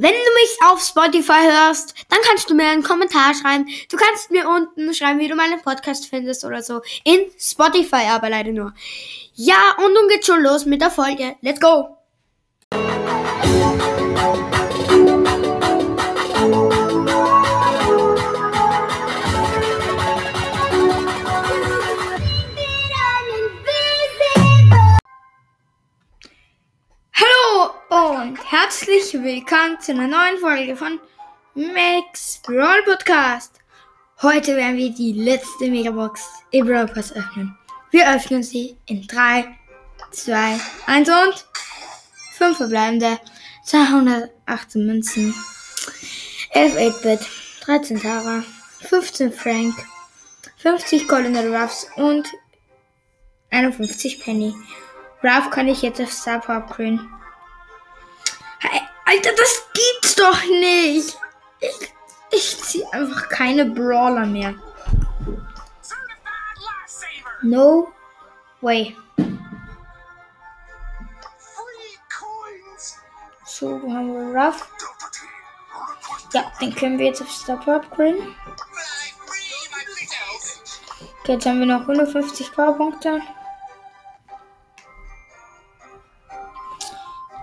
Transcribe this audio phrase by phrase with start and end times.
[0.00, 3.66] Wenn du mich auf Spotify hörst, dann kannst du mir einen Kommentar schreiben.
[3.90, 6.82] Du kannst mir unten schreiben, wie du meinen Podcast findest oder so.
[7.02, 8.72] In Spotify aber leider nur.
[9.34, 11.34] Ja, und nun geht's schon los mit der Folge.
[11.40, 11.96] Let's go!
[28.20, 30.98] Und herzlich willkommen zu einer neuen Folge von
[31.54, 33.60] Max Brawl Podcast.
[34.22, 37.56] Heute werden wir die letzte Megabox im Brawl Pass öffnen.
[37.92, 39.56] Wir öffnen sie in 3,
[40.10, 41.46] 2, 1 und
[42.32, 43.20] 5 verbleibende
[43.64, 45.32] 218 Münzen,
[46.50, 47.20] 11 8-Bit,
[47.66, 48.42] 13 Tara,
[48.80, 49.76] 15 Frank,
[50.56, 52.26] 50 Golden Ruffs und
[53.50, 54.56] 51 Penny.
[55.22, 57.17] Ruff kann ich jetzt auf Star upgraden.
[59.08, 61.16] Alter, das gibt's doch nicht.
[61.60, 61.94] Ich,
[62.30, 64.54] ich ziehe einfach keine Brawler mehr.
[67.40, 67.92] No
[68.60, 68.94] way.
[73.46, 74.68] So, haben wir Ruff?
[76.34, 78.36] Ja, den können wir jetzt auf Stop upgraden.
[81.20, 83.22] Okay, jetzt haben wir noch 150 Powerpunkte.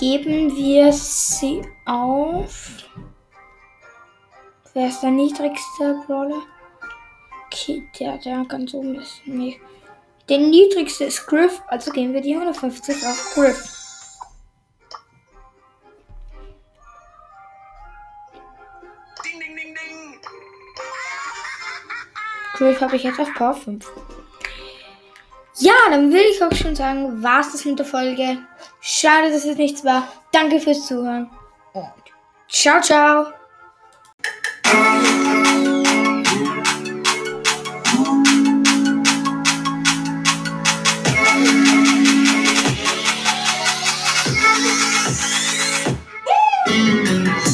[0.00, 2.70] Geben wir sie auf.
[4.72, 6.40] Wer ist der niedrigste Brawler?
[7.44, 9.20] Okay, der, der ganz oben ist.
[9.26, 9.60] Nee.
[10.30, 13.76] Der niedrigste ist Griff, also geben wir die 150 auf Griff.
[22.54, 23.86] Griff habe ich jetzt auf Power 5.
[25.60, 28.38] Ja, dann will ich auch schon sagen, war es das mit der Folge.
[28.80, 30.08] Schade, dass es nichts war.
[30.32, 31.30] Danke fürs Zuhören
[31.74, 31.92] und
[32.48, 33.39] ciao, ciao.